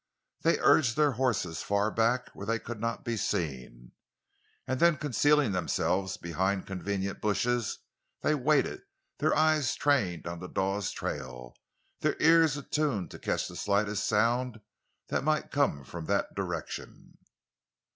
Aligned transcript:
They 0.41 0.57
urged 0.57 0.95
their 0.97 1.11
horses 1.11 1.61
far 1.61 1.91
back, 1.91 2.29
where 2.33 2.47
they 2.47 2.57
could 2.57 2.79
not 2.79 3.05
be 3.05 3.15
seen. 3.15 3.91
And 4.65 4.79
then, 4.79 4.97
concealing 4.97 5.51
themselves 5.51 6.17
behind 6.17 6.65
convenient 6.65 7.21
bushes, 7.21 7.77
they 8.21 8.33
waited, 8.33 8.81
their 9.19 9.35
eyes 9.37 9.75
trained 9.75 10.25
on 10.25 10.39
the 10.39 10.49
Dawes 10.49 10.89
trail, 10.89 11.55
their 11.99 12.19
ears 12.19 12.57
attuned 12.57 13.11
to 13.11 13.19
catch 13.19 13.47
the 13.47 13.55
slightest 13.55 14.07
sound 14.07 14.61
that 15.09 15.23
might 15.23 15.51
come 15.51 15.83
from 15.83 16.05
that 16.07 16.33
direction. 16.33 17.19